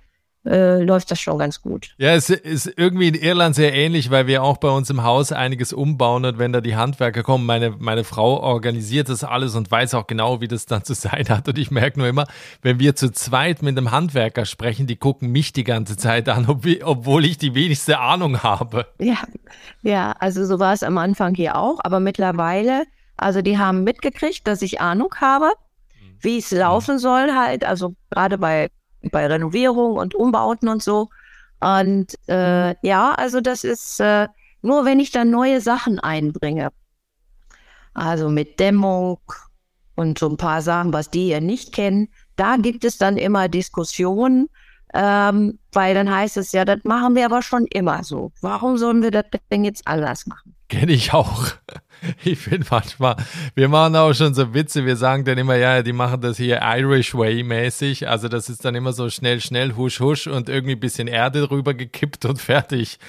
[0.45, 1.95] äh, läuft das schon ganz gut.
[1.97, 5.31] Ja, es ist irgendwie in Irland sehr ähnlich, weil wir auch bei uns im Haus
[5.31, 9.71] einiges umbauen und wenn da die Handwerker kommen, meine, meine Frau organisiert das alles und
[9.71, 11.47] weiß auch genau, wie das dann zu sein hat.
[11.47, 12.25] Und ich merke nur immer,
[12.61, 16.45] wenn wir zu zweit mit einem Handwerker sprechen, die gucken mich die ganze Zeit an,
[16.47, 18.85] ob, obwohl ich die wenigste Ahnung habe.
[18.99, 19.17] Ja,
[19.81, 22.83] ja, also so war es am Anfang hier auch, aber mittlerweile,
[23.17, 25.51] also die haben mitgekriegt, dass ich Ahnung habe,
[26.21, 28.69] wie es laufen soll halt, also gerade bei
[29.11, 31.09] bei Renovierung und Umbauten und so.
[31.59, 34.27] Und äh, ja, also das ist äh,
[34.61, 36.71] nur, wenn ich dann neue Sachen einbringe.
[37.93, 39.19] Also mit Dämmung
[39.95, 43.47] und so ein paar Sachen, was die ja nicht kennen, da gibt es dann immer
[43.47, 44.49] Diskussionen,
[44.95, 48.31] ähm, weil dann heißt es ja, das machen wir aber schon immer so.
[48.41, 50.55] Warum sollen wir das denn jetzt anders machen?
[50.69, 51.47] Kenne ich auch.
[52.23, 53.15] Ich finde manchmal,
[53.55, 56.59] wir machen auch schon so Witze, wir sagen dann immer, ja, die machen das hier
[56.61, 58.07] Irish Way mäßig.
[58.07, 61.47] Also das ist dann immer so schnell, schnell, husch, husch und irgendwie ein bisschen Erde
[61.47, 62.99] drüber gekippt und fertig.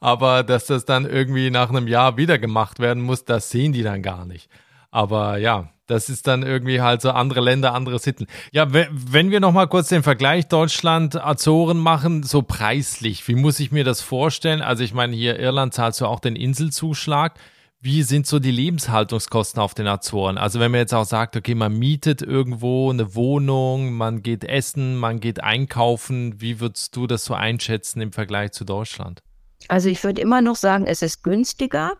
[0.00, 3.82] Aber dass das dann irgendwie nach einem Jahr wieder gemacht werden muss, das sehen die
[3.82, 4.48] dann gar nicht.
[4.90, 8.26] Aber ja, das ist dann irgendwie halt so andere Länder, andere Sitten.
[8.52, 13.72] Ja, wenn wir nochmal kurz den Vergleich Deutschland, Azoren machen, so preislich, wie muss ich
[13.72, 14.62] mir das vorstellen?
[14.62, 17.38] Also ich meine, hier Irland zahlst du auch den Inselzuschlag.
[17.80, 20.38] Wie sind so die Lebenshaltungskosten auf den Azoren?
[20.38, 24.96] Also wenn man jetzt auch sagt, okay, man mietet irgendwo eine Wohnung, man geht essen,
[24.96, 29.22] man geht einkaufen, wie würdest du das so einschätzen im Vergleich zu Deutschland?
[29.68, 31.92] Also ich würde immer noch sagen, es ist günstiger,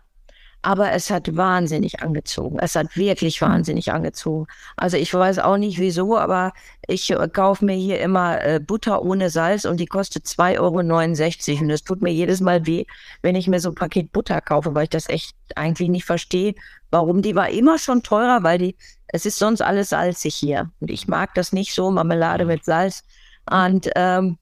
[0.66, 2.58] aber es hat wahnsinnig angezogen.
[2.58, 4.48] Es hat wirklich wahnsinnig angezogen.
[4.76, 6.52] Also ich weiß auch nicht wieso, aber
[6.88, 10.58] ich äh, kaufe mir hier immer äh, Butter ohne Salz und die kostet 2,69
[11.52, 11.62] Euro.
[11.62, 12.84] Und es tut mir jedes Mal weh,
[13.22, 16.56] wenn ich mir so ein Paket Butter kaufe, weil ich das echt eigentlich nicht verstehe,
[16.90, 17.22] warum.
[17.22, 18.76] Die war immer schon teurer, weil die,
[19.06, 20.72] es ist sonst alles salzig hier.
[20.80, 23.04] Und ich mag das nicht so, Marmelade mit Salz.
[23.48, 24.36] Und ähm,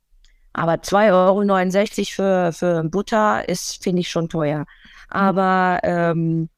[0.54, 4.64] aber 2,69 Euro für, für Butter ist, finde ich, schon teuer.
[5.14, 6.48] Aber ähm,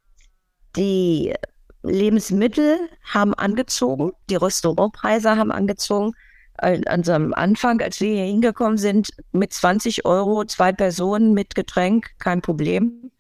[0.77, 1.35] die
[1.83, 6.13] Lebensmittel haben angezogen, die Restaurantpreise haben angezogen.
[6.57, 12.19] Also am Anfang, als wir hier hingekommen sind, mit 20 Euro, zwei Personen mit Getränk,
[12.19, 13.11] kein Problem.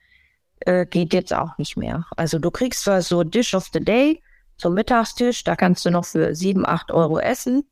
[0.60, 2.06] Äh, geht jetzt auch nicht mehr.
[2.16, 4.22] Also du kriegst zwar so Dish of the Day
[4.56, 7.68] zum Mittagstisch, da kannst du noch für 7, 8 Euro essen.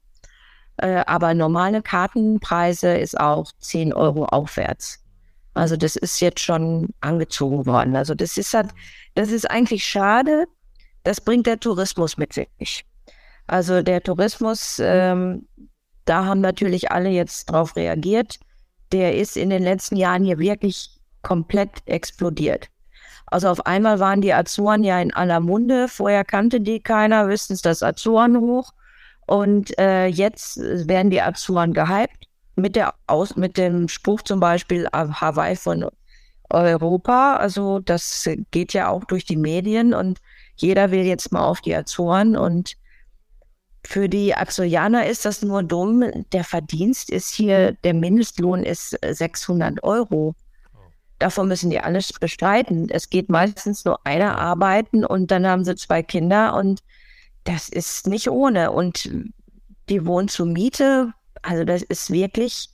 [0.76, 5.03] Äh, aber normale Kartenpreise ist auch 10 Euro aufwärts.
[5.54, 7.96] Also das ist jetzt schon angezogen worden.
[7.96, 8.70] Also das ist halt,
[9.14, 10.46] das ist eigentlich schade.
[11.04, 12.84] Das bringt der Tourismus mit sich.
[13.46, 15.46] Also der Tourismus, ähm,
[16.04, 18.38] da haben natürlich alle jetzt drauf reagiert.
[18.92, 22.68] Der ist in den letzten Jahren hier wirklich komplett explodiert.
[23.26, 25.88] Also auf einmal waren die Azoren ja in aller Munde.
[25.88, 28.72] Vorher kannte die keiner, höchstens das Azoren hoch.
[29.26, 32.28] Und äh, jetzt werden die Azoren gehypt.
[32.56, 35.88] Mit der Aus mit dem Spruch zum Beispiel äh, Hawaii von
[36.50, 37.36] Europa.
[37.36, 40.20] Also das geht ja auch durch die Medien und
[40.56, 42.76] jeder will jetzt mal auf die Azoren und
[43.86, 46.24] für die Azorianer ist das nur dumm.
[46.32, 50.34] Der Verdienst ist hier, der Mindestlohn ist 600 Euro.
[51.18, 52.88] Davon müssen die alles bestreiten.
[52.88, 56.80] Es geht meistens nur einer arbeiten und dann haben sie zwei Kinder und
[57.44, 58.72] das ist nicht ohne.
[58.72, 59.10] Und
[59.88, 61.12] die wohnen zur Miete.
[61.44, 62.70] Also das ist wirklich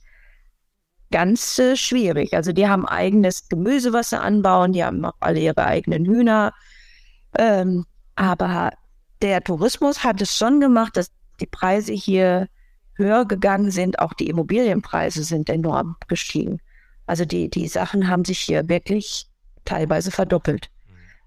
[1.11, 2.33] ganz äh, schwierig.
[2.33, 4.71] Also die haben eigenes Gemüse, was sie anbauen.
[4.73, 6.53] Die haben auch alle ihre eigenen Hühner.
[7.37, 8.71] Ähm, aber
[9.21, 12.47] der Tourismus hat es schon gemacht, dass die Preise hier
[12.95, 13.99] höher gegangen sind.
[13.99, 16.61] Auch die Immobilienpreise sind enorm gestiegen.
[17.07, 19.27] Also die, die Sachen haben sich hier wirklich
[19.65, 20.69] teilweise verdoppelt.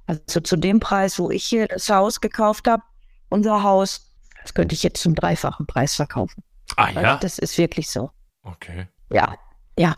[0.07, 2.83] Also zu dem Preis, wo ich hier das Haus gekauft habe,
[3.28, 6.42] unser Haus, das könnte ich jetzt zum dreifachen Preis verkaufen.
[6.77, 7.00] Ah ja?
[7.00, 8.11] Also das ist wirklich so.
[8.42, 8.88] Okay.
[9.11, 9.37] Ja,
[9.79, 9.94] ja.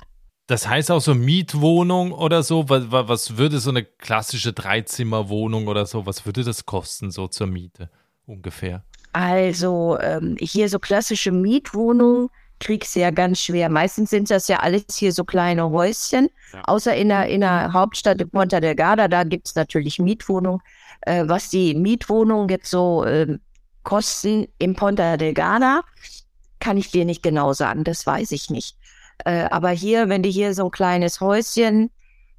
[0.46, 5.86] Das heißt auch so Mietwohnung oder so, was, was würde so eine klassische Dreizimmerwohnung oder
[5.86, 7.90] so, was würde das kosten so zur Miete
[8.26, 8.84] ungefähr?
[9.12, 12.28] Also ähm, hier so klassische Mietwohnungen
[12.60, 13.68] kriegst du ja ganz schwer.
[13.68, 16.62] Meistens sind das ja alles hier so kleine Häuschen, ja.
[16.64, 20.60] außer in der, in der Hauptstadt in Ponta Delgada, da gibt es natürlich Mietwohnungen.
[21.02, 23.38] Äh, was die Mietwohnungen jetzt so äh,
[23.82, 25.82] kosten in Ponta Delgada,
[26.60, 28.76] kann ich dir nicht genau sagen, das weiß ich nicht.
[29.24, 31.90] Äh, aber hier, wenn du hier so ein kleines Häuschen,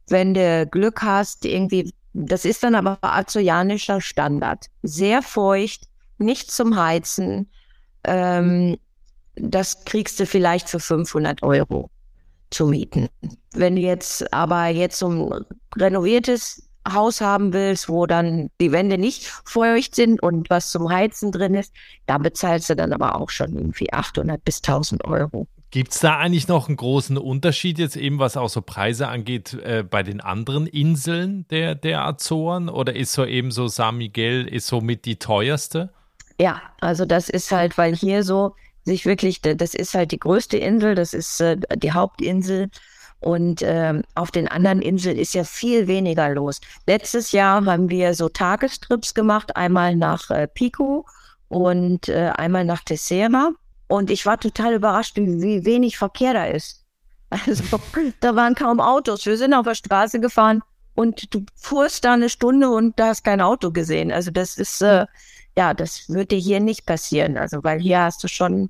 [0.07, 4.67] wenn du Glück hast, irgendwie, das ist dann aber azoianischer Standard.
[4.83, 7.49] Sehr feucht, nicht zum Heizen.
[8.03, 8.77] Ähm,
[9.35, 11.89] das kriegst du vielleicht für 500 Euro
[12.49, 13.09] zu mieten.
[13.53, 18.97] Wenn du jetzt aber jetzt so ein renoviertes Haus haben willst, wo dann die Wände
[18.97, 21.73] nicht feucht sind und was zum Heizen drin ist,
[22.05, 25.47] da bezahlst du dann aber auch schon irgendwie 800 bis 1000 Euro.
[25.69, 29.53] Gibt es da eigentlich noch einen großen Unterschied jetzt eben, was auch so Preise angeht,
[29.53, 32.69] äh, bei den anderen Inseln der, der Azoren?
[32.69, 35.91] Oder ist so eben so San Miguel ist somit die teuerste?
[36.39, 40.57] Ja, also das ist halt, weil hier so sich wirklich, das ist halt die größte
[40.57, 42.69] Insel, das ist äh, die Hauptinsel.
[43.19, 46.61] Und äh, auf den anderen Inseln ist ja viel weniger los.
[46.85, 51.05] Letztes Jahr haben wir so Tagestrips gemacht, einmal nach äh, Pico
[51.47, 53.51] und äh, einmal nach Tessera.
[53.87, 56.83] Und ich war total überrascht, wie wenig Verkehr da ist.
[57.29, 57.61] Also
[58.21, 59.25] da waren kaum Autos.
[59.25, 60.63] Wir sind auf der Straße gefahren
[60.95, 64.13] und du fuhrst da eine Stunde und da hast kein Auto gesehen.
[64.13, 65.05] Also das ist, äh,
[65.57, 67.37] ja, das würde hier nicht passieren.
[67.37, 68.69] Also weil hier hast du schon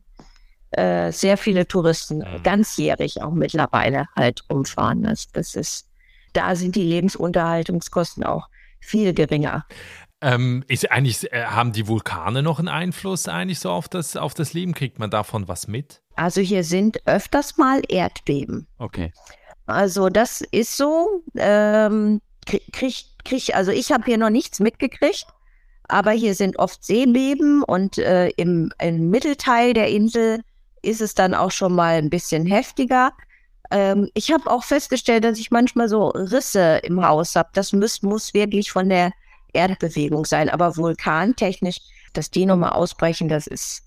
[0.72, 2.44] äh, sehr viele Touristen, mhm.
[2.44, 5.04] ganzjährig auch mittlerweile halt rumfahren.
[5.04, 5.90] Das, das ist,
[6.34, 8.48] da sind die Lebensunterhaltungskosten auch
[8.80, 9.66] viel geringer.
[10.20, 14.34] Ähm, ist eigentlich, äh, haben die Vulkane noch einen Einfluss eigentlich so auf das, auf
[14.34, 14.74] das Leben?
[14.74, 16.02] Kriegt man davon was mit?
[16.16, 18.68] Also hier sind öfters mal Erdbeben.
[18.80, 19.12] Okay.
[19.68, 21.24] Also das ist so.
[21.36, 25.28] Ähm, krieg, krieg, also ich habe hier noch nichts mitgekriegt,
[25.88, 30.42] aber hier sind oft Seebeben und äh, im, im Mittelteil der Insel
[30.82, 33.14] ist es dann auch schon mal ein bisschen heftiger.
[33.72, 37.50] Ähm, ich habe auch festgestellt, dass ich manchmal so Risse im Haus habe.
[37.54, 39.12] Das muss, muss wirklich von der
[39.54, 40.50] Erdbewegung sein.
[40.50, 41.78] Aber vulkantechnisch,
[42.14, 43.84] dass die nochmal ausbrechen, das ist,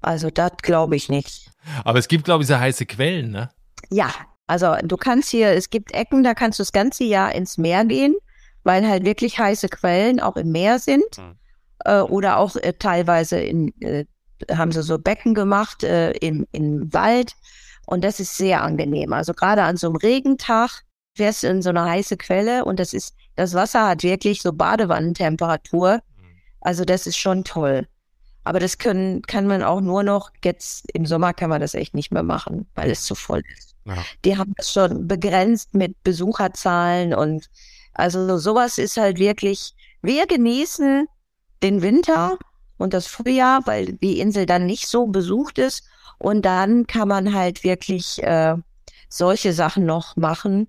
[0.00, 1.50] also das glaube ich nicht.
[1.84, 3.50] Aber es gibt, glaube ich, so heiße Quellen, ne?
[3.90, 4.12] Ja,
[4.46, 7.84] also du kannst hier, es gibt Ecken, da kannst du das ganze Jahr ins Meer
[7.84, 8.16] gehen,
[8.64, 11.18] weil halt wirklich heiße Quellen auch im Meer sind.
[11.18, 11.36] Mhm.
[11.84, 14.06] Äh, oder auch äh, teilweise in, äh,
[14.50, 17.34] haben sie so Becken gemacht äh, im, im Wald.
[17.86, 19.12] Und das ist sehr angenehm.
[19.12, 20.82] Also gerade an so einem Regentag
[21.16, 24.52] fährst du in so eine heiße Quelle und das ist das Wasser hat wirklich so
[24.52, 26.00] Badewannentemperatur.
[26.60, 27.86] Also das ist schon toll.
[28.42, 31.94] Aber das können, kann man auch nur noch, jetzt im Sommer kann man das echt
[31.94, 33.76] nicht mehr machen, weil es zu voll ist.
[33.84, 33.94] Ja.
[34.24, 37.48] Die haben das schon begrenzt mit Besucherzahlen und
[37.94, 39.72] also sowas ist halt wirklich,
[40.02, 41.06] wir genießen
[41.62, 42.38] den Winter
[42.78, 45.84] und das Frühjahr, weil die Insel dann nicht so besucht ist.
[46.18, 48.56] Und dann kann man halt wirklich äh,
[49.08, 50.68] solche Sachen noch machen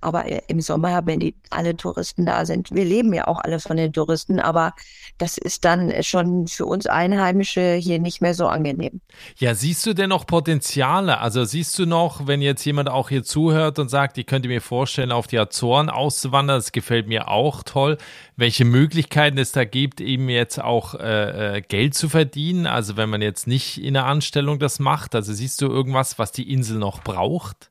[0.00, 3.60] aber äh, im Sommer, wenn die alle Touristen da sind, wir leben ja auch alle
[3.60, 4.74] von den Touristen, aber
[5.18, 9.00] das ist dann schon für uns Einheimische hier nicht mehr so angenehm.
[9.38, 11.18] Ja, siehst du denn noch Potenziale?
[11.18, 14.60] Also siehst du noch, wenn jetzt jemand auch hier zuhört und sagt, ich könnte mir
[14.60, 17.96] vorstellen, auf die Azoren auszuwandern, das gefällt mir auch toll,
[18.36, 22.66] welche Möglichkeiten es da gibt, eben jetzt auch äh, äh Geld zu verdienen?
[22.66, 26.32] Also wenn man jetzt nicht in der Anstellung das macht, also siehst du irgendwas, was
[26.32, 27.70] die Insel noch braucht?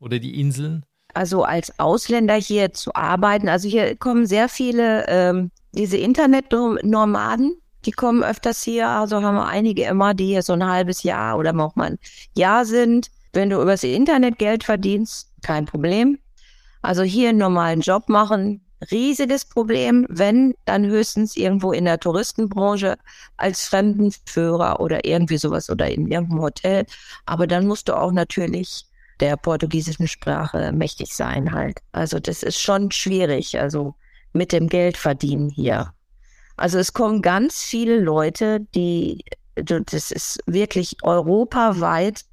[0.00, 0.84] Oder die Inseln?
[1.18, 3.48] Also als Ausländer hier zu arbeiten.
[3.48, 8.86] Also hier kommen sehr viele, ähm, diese Internetnomaden, die kommen öfters hier.
[8.88, 11.98] Also haben wir einige immer, die hier so ein halbes Jahr oder auch mal ein
[12.36, 13.10] Jahr sind.
[13.32, 16.20] Wenn du übers Internet Geld verdienst, kein Problem.
[16.82, 18.60] Also hier einen normalen Job machen,
[18.92, 22.96] riesiges Problem, wenn dann höchstens irgendwo in der Touristenbranche
[23.36, 26.86] als Fremdenführer oder irgendwie sowas oder in irgendeinem Hotel.
[27.26, 28.84] Aber dann musst du auch natürlich
[29.20, 31.80] der portugiesischen Sprache mächtig sein halt.
[31.92, 33.94] Also das ist schon schwierig, also
[34.32, 35.92] mit dem Geld verdienen hier.
[36.56, 42.24] Also es kommen ganz viele Leute, die, das ist wirklich europaweit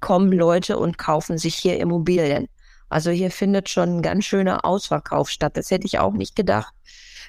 [0.00, 2.48] kommen Leute und kaufen sich hier Immobilien.
[2.88, 5.56] Also hier findet schon ein ganz schöner Ausverkauf statt.
[5.56, 6.72] Das hätte ich auch nicht gedacht.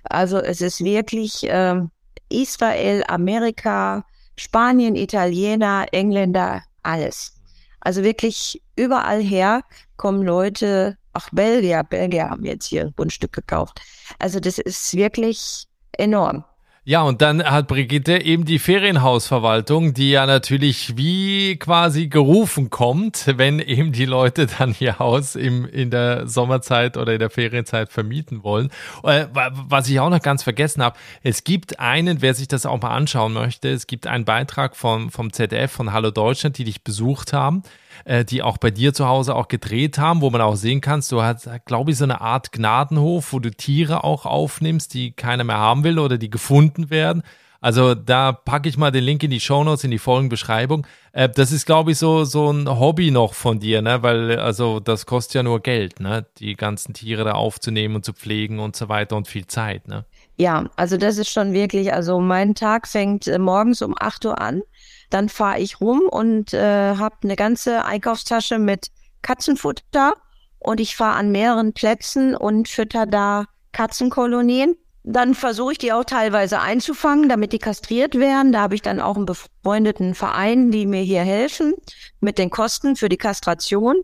[0.04, 1.82] Also es ist wirklich äh,
[2.30, 4.06] Israel, Amerika,
[4.38, 7.39] Spanien, Italiener, Engländer, alles.
[7.82, 9.62] Also wirklich überall her
[9.98, 13.82] kommen Leute, ach Belgier, Belgier haben jetzt hier ein Grundstück gekauft.
[14.20, 16.44] Also das ist wirklich enorm.
[16.90, 23.26] Ja, und dann hat Brigitte eben die Ferienhausverwaltung, die ja natürlich wie quasi gerufen kommt,
[23.38, 27.92] wenn eben die Leute dann ihr Haus im, in der Sommerzeit oder in der Ferienzeit
[27.92, 28.72] vermieten wollen.
[29.04, 29.28] Äh,
[29.68, 32.90] was ich auch noch ganz vergessen habe, es gibt einen, wer sich das auch mal
[32.90, 37.34] anschauen möchte, es gibt einen Beitrag vom, vom ZDF, von Hallo Deutschland, die dich besucht
[37.34, 37.62] haben
[38.06, 41.12] äh, die auch bei dir zu Hause auch gedreht haben, wo man auch sehen kannst,
[41.12, 45.44] du hast, glaube ich, so eine Art Gnadenhof, wo du Tiere auch aufnimmst, die keiner
[45.44, 47.24] mehr haben will oder die gefunden werden.
[47.62, 50.88] Also da packe ich mal den Link in die Shownotes, in die Folgenbeschreibung.
[51.12, 54.02] Äh, das ist, glaube ich, so, so ein Hobby noch von dir, ne?
[54.02, 56.26] Weil, also das kostet ja nur Geld, ne?
[56.38, 60.06] Die ganzen Tiere da aufzunehmen und zu pflegen und so weiter und viel Zeit, ne?
[60.38, 64.40] Ja, also das ist schon wirklich, also mein Tag fängt äh, morgens um 8 Uhr
[64.40, 64.62] an
[65.10, 68.88] dann fahre ich rum und äh, habe eine ganze Einkaufstasche mit
[69.22, 70.14] Katzenfutter
[70.60, 74.76] und ich fahre an mehreren Plätzen und fütter da Katzenkolonien.
[75.04, 78.52] Dann versuche ich die auch teilweise einzufangen, damit die kastriert werden.
[78.52, 81.74] Da habe ich dann auch einen befreundeten Verein, die mir hier helfen
[82.20, 84.02] mit den Kosten für die Kastration.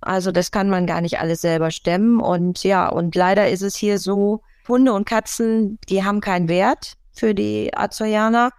[0.00, 2.20] Also das kann man gar nicht alles selber stemmen.
[2.20, 6.94] Und ja, und leider ist es hier so, Hunde und Katzen, die haben keinen Wert
[7.12, 8.50] für die Azoianer.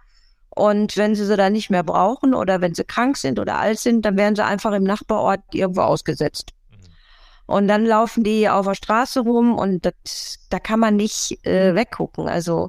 [0.60, 3.78] Und wenn sie sie dann nicht mehr brauchen oder wenn sie krank sind oder alt
[3.78, 6.50] sind, dann werden sie einfach im Nachbarort irgendwo ausgesetzt.
[6.70, 6.76] Mhm.
[7.46, 11.74] Und dann laufen die auf der Straße rum und das, da kann man nicht äh,
[11.74, 12.28] weggucken.
[12.28, 12.68] Also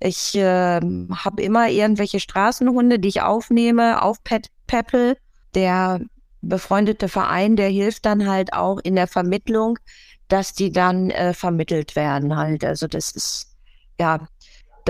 [0.00, 5.16] ich äh, habe immer irgendwelche Straßenhunde, die ich aufnehme auf Pet Peppel.
[5.54, 6.00] Der
[6.42, 9.78] befreundete Verein, der hilft dann halt auch in der Vermittlung,
[10.26, 12.64] dass die dann äh, vermittelt werden halt.
[12.64, 13.54] Also das ist
[14.00, 14.26] ja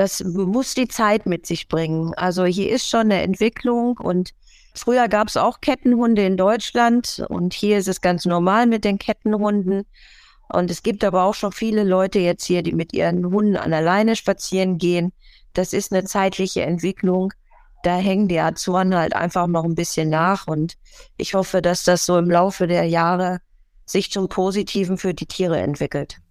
[0.00, 2.14] das muss die Zeit mit sich bringen.
[2.14, 4.30] Also hier ist schon eine Entwicklung und
[4.74, 8.98] früher gab es auch Kettenhunde in Deutschland und hier ist es ganz normal mit den
[8.98, 9.84] Kettenhunden.
[10.48, 13.72] Und es gibt aber auch schon viele Leute jetzt hier, die mit ihren Hunden an
[13.72, 15.12] der Leine spazieren gehen.
[15.52, 17.34] Das ist eine zeitliche Entwicklung.
[17.82, 20.78] Da hängen die Azoren halt einfach noch ein bisschen nach und
[21.18, 23.40] ich hoffe, dass das so im Laufe der Jahre
[23.84, 26.22] sich zum Positiven für die Tiere entwickelt.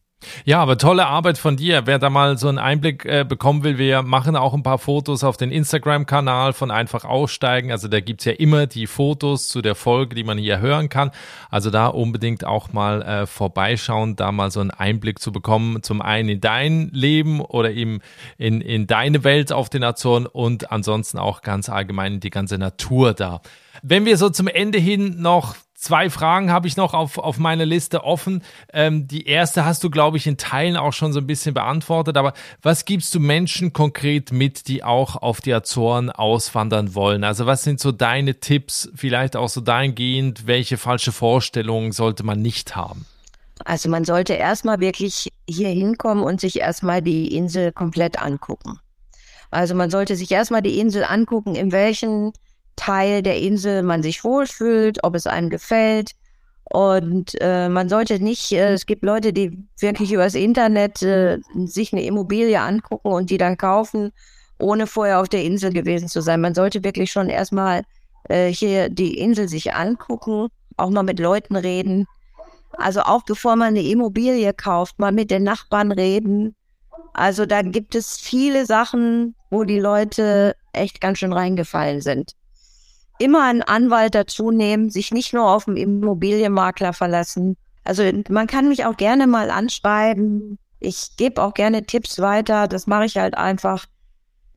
[0.43, 1.84] Ja, aber tolle Arbeit von dir.
[1.86, 5.23] Wer da mal so einen Einblick äh, bekommen will, wir machen auch ein paar Fotos
[5.23, 7.71] auf den Instagram-Kanal von Einfach Aussteigen.
[7.71, 11.12] Also da gibt's ja immer die Fotos zu der Folge, die man hier hören kann.
[11.49, 15.84] Also da unbedingt auch mal äh, vorbeischauen, da mal so einen Einblick zu bekommen.
[15.84, 18.01] Zum einen in dein Leben oder eben
[18.38, 23.13] in, in deine Welt auf den Azoren und ansonsten auch ganz allgemein die ganze Natur
[23.13, 23.41] da.
[23.82, 27.65] Wenn wir so zum Ende hin noch Zwei Fragen habe ich noch auf, auf meiner
[27.65, 28.43] Liste offen.
[28.73, 32.17] Ähm, die erste hast du, glaube ich, in Teilen auch schon so ein bisschen beantwortet.
[32.17, 37.23] Aber was gibst du Menschen konkret mit, die auch auf die Azoren auswandern wollen?
[37.23, 42.41] Also was sind so deine Tipps, vielleicht auch so dahingehend, welche falsche Vorstellungen sollte man
[42.41, 43.05] nicht haben?
[43.63, 48.79] Also man sollte erstmal wirklich hier hinkommen und sich erstmal die Insel komplett angucken.
[49.49, 52.33] Also man sollte sich erstmal die Insel angucken, in welchen
[52.79, 56.11] Teil der Insel man sich wohlfühlt, ob es einem gefällt.
[56.63, 61.91] Und äh, man sollte nicht, äh, es gibt Leute, die wirklich übers Internet äh, sich
[61.91, 64.11] eine Immobilie angucken und die dann kaufen,
[64.59, 66.39] ohne vorher auf der Insel gewesen zu sein.
[66.39, 67.83] Man sollte wirklich schon erstmal
[68.29, 72.05] äh, hier die Insel sich angucken, auch mal mit Leuten reden.
[72.77, 76.55] Also auch bevor man eine Immobilie kauft, mal mit den Nachbarn reden.
[77.13, 82.38] Also da gibt es viele Sachen, wo die Leute echt ganz schön reingefallen sind
[83.19, 87.57] immer einen Anwalt dazu nehmen, sich nicht nur auf den Immobilienmakler verlassen.
[87.83, 90.57] Also man kann mich auch gerne mal anschreiben.
[90.79, 92.67] Ich gebe auch gerne Tipps weiter.
[92.67, 93.85] Das mache ich halt einfach.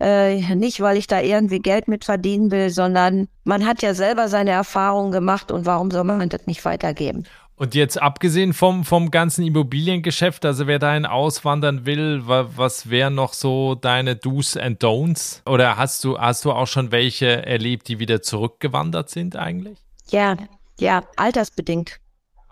[0.00, 4.28] Äh, nicht, weil ich da irgendwie Geld mit verdienen will, sondern man hat ja selber
[4.28, 7.24] seine Erfahrungen gemacht und warum soll man das nicht weitergeben?
[7.62, 13.34] Und jetzt abgesehen vom, vom ganzen Immobiliengeschäft, also wer dahin auswandern will, was wären noch
[13.34, 15.48] so deine Do's and Don'ts?
[15.48, 19.78] Oder hast du, hast du auch schon welche erlebt, die wieder zurückgewandert sind eigentlich?
[20.08, 20.36] Ja,
[20.80, 22.00] Ja, altersbedingt.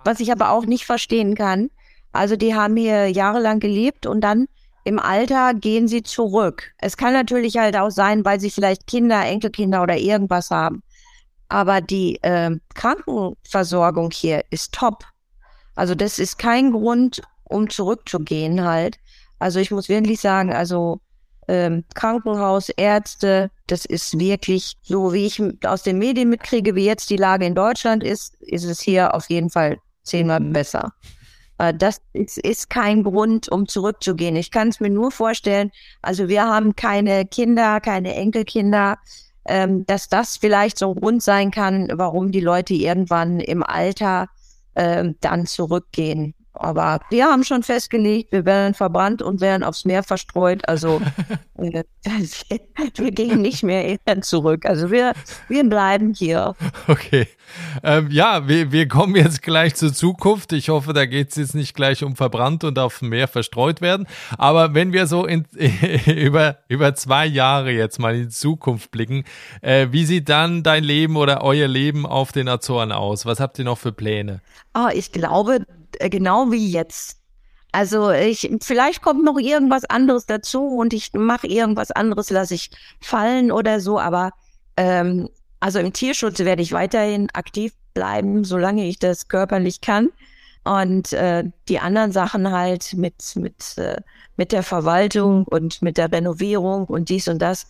[0.04, 1.70] Was ich aber auch nicht verstehen kann.
[2.12, 4.46] Also die haben hier jahrelang gelebt und dann
[4.84, 6.72] im Alter gehen sie zurück.
[6.78, 10.84] Es kann natürlich halt auch sein, weil sie vielleicht Kinder, Enkelkinder oder irgendwas haben.
[11.50, 15.04] Aber die äh, Krankenversorgung hier ist top.
[15.74, 18.98] Also das ist kein Grund, um zurückzugehen halt.
[19.38, 21.00] Also ich muss wirklich sagen, also
[21.48, 27.10] ähm, Krankenhaus, Ärzte, das ist wirklich so, wie ich aus den Medien mitkriege, wie jetzt
[27.10, 30.92] die Lage in Deutschland ist, ist es hier auf jeden Fall zehnmal besser.
[31.58, 34.36] Äh, das ist, ist kein Grund, um zurückzugehen.
[34.36, 35.72] Ich kann es mir nur vorstellen,
[36.02, 38.98] also wir haben keine Kinder, keine Enkelkinder,
[39.50, 44.28] ähm, dass das vielleicht so ein Grund sein kann, warum die Leute irgendwann im Alter
[44.76, 46.34] ähm, dann zurückgehen.
[46.60, 50.68] Aber wir haben schon festgelegt, wir werden verbrannt und werden aufs Meer verstreut.
[50.68, 51.00] Also
[51.56, 51.84] äh,
[52.96, 54.66] wir gehen nicht mehr zurück.
[54.66, 55.14] Also wir,
[55.48, 56.54] wir bleiben hier.
[56.86, 57.26] Okay.
[57.82, 60.52] Ähm, ja, wir, wir kommen jetzt gleich zur Zukunft.
[60.52, 63.80] Ich hoffe, da geht es jetzt nicht gleich um verbrannt und auf dem Meer verstreut
[63.80, 64.06] werden.
[64.36, 65.46] Aber wenn wir so in,
[66.06, 69.24] über, über zwei Jahre jetzt mal in die Zukunft blicken,
[69.62, 73.24] äh, wie sieht dann dein Leben oder euer Leben auf den Azoren aus?
[73.24, 74.42] Was habt ihr noch für Pläne?
[74.74, 75.64] Oh, ich glaube,
[76.08, 77.18] genau wie jetzt.
[77.72, 82.70] Also ich, vielleicht kommt noch irgendwas anderes dazu und ich mache irgendwas anderes, lasse ich
[83.00, 84.32] fallen oder so, aber
[84.76, 85.28] ähm,
[85.60, 90.10] also im Tierschutz werde ich weiterhin aktiv bleiben, solange ich das körperlich kann.
[90.64, 94.00] Und äh, die anderen Sachen halt mit, mit, äh,
[94.36, 97.66] mit der Verwaltung und mit der Renovierung und dies und das.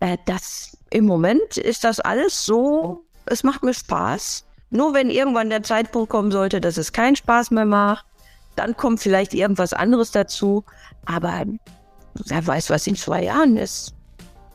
[0.00, 4.44] Äh, das im Moment ist das alles so, es macht mir Spaß.
[4.72, 8.06] Nur wenn irgendwann der Zeitpunkt kommen sollte, dass es keinen Spaß mehr macht,
[8.56, 10.64] dann kommt vielleicht irgendwas anderes dazu.
[11.04, 11.44] Aber
[12.14, 13.94] wer weiß, was in zwei Jahren ist.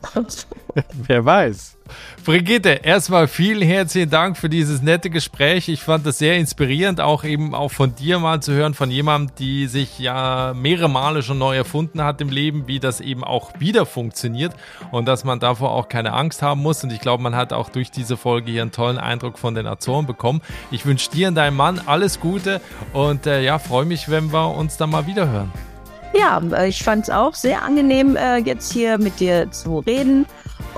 [0.92, 1.76] wer weiß.
[2.24, 5.68] Brigitte, erstmal vielen herzlichen Dank für dieses nette Gespräch.
[5.68, 9.34] Ich fand das sehr inspirierend, auch eben auch von dir mal zu hören, von jemandem,
[9.38, 13.52] die sich ja mehrere Male schon neu erfunden hat im Leben, wie das eben auch
[13.58, 14.52] wieder funktioniert
[14.90, 16.84] und dass man davor auch keine Angst haben muss.
[16.84, 19.66] Und ich glaube, man hat auch durch diese Folge hier einen tollen Eindruck von den
[19.66, 20.42] Azoren bekommen.
[20.70, 22.60] Ich wünsche dir und deinem Mann alles Gute
[22.92, 25.50] und äh, ja, freue mich, wenn wir uns dann mal wieder hören.
[26.14, 30.26] Ja, ich fand es auch sehr angenehm, äh, jetzt hier mit dir zu reden.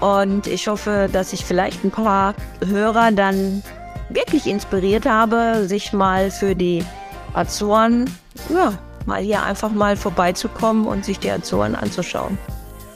[0.01, 2.35] Und ich hoffe, dass ich vielleicht ein paar
[2.67, 3.63] Hörer dann
[4.09, 6.85] wirklich inspiriert habe, sich mal für die
[7.35, 8.11] Azoren,
[8.49, 8.73] ja,
[9.07, 12.39] mal hier einfach mal vorbeizukommen und sich die Azoren anzuschauen.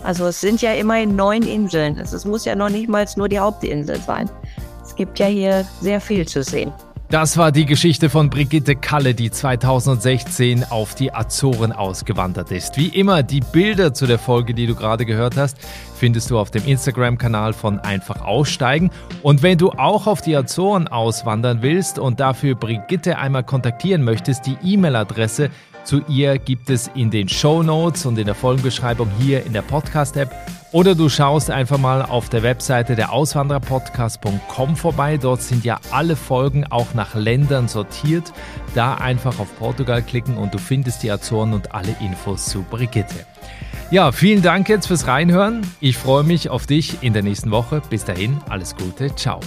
[0.03, 1.99] Also es sind ja immerhin neun Inseln.
[1.99, 4.29] Es muss ja noch nicht mal nur die Hauptinsel sein.
[4.83, 6.73] Es gibt ja hier sehr viel zu sehen.
[7.15, 12.77] Das war die Geschichte von Brigitte Kalle, die 2016 auf die Azoren ausgewandert ist.
[12.77, 15.57] Wie immer, die Bilder zu der Folge, die du gerade gehört hast,
[15.95, 18.91] findest du auf dem Instagram-Kanal von Einfach Aussteigen.
[19.23, 24.47] Und wenn du auch auf die Azoren auswandern willst und dafür Brigitte einmal kontaktieren möchtest,
[24.47, 25.51] die E-Mail-Adresse
[25.85, 29.63] zu ihr gibt es in den Show Notes und in der Folgenbeschreibung hier in der
[29.63, 30.31] Podcast-App.
[30.73, 35.19] Oder du schaust einfach mal auf der Webseite der Auswandererpodcast.com vorbei.
[35.19, 38.33] Dort sind ja alle Folgen auch nach Ländern sortiert.
[38.75, 43.25] Da einfach auf Portugal klicken und du findest die Azoren und alle Infos zu Brigitte.
[43.91, 45.61] Ja, vielen Dank jetzt fürs Reinhören.
[45.81, 47.81] Ich freue mich auf dich in der nächsten Woche.
[47.89, 49.15] Bis dahin, alles Gute.
[49.15, 49.39] Ciao.